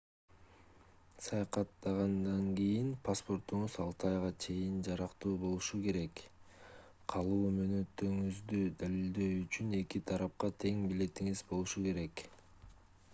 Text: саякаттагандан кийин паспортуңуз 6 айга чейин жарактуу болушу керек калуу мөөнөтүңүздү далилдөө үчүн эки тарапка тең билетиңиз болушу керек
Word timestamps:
саякаттагандан 1.25 2.47
кийин 2.59 2.87
паспортуңуз 3.09 3.75
6 3.83 4.07
айга 4.13 4.31
чейин 4.47 4.79
жарактуу 4.89 5.35
болушу 5.45 5.81
керек 5.85 6.23
калуу 7.15 7.53
мөөнөтүңүздү 7.61 8.63
далилдөө 8.83 9.29
үчүн 9.45 9.79
эки 9.85 10.05
тарапка 10.13 10.53
тең 10.67 10.85
билетиңиз 10.93 11.47
болушу 11.55 11.89
керек 11.89 12.29